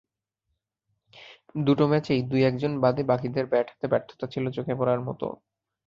[1.59, 5.35] দুটো ম্যাচেই দুই-একজন বাদে বাকিদের ব্যাট হাতে ব্যর্থতা ছিল চোখে পড়ার মতোই।